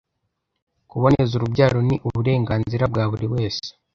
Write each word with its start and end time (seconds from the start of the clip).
kuboneza 0.89 1.31
urubyaro 1.35 1.79
ni 1.87 1.95
uburenganzira 2.07 2.83
bwa 2.91 3.03
buri 3.11 3.27
wese 3.33 3.67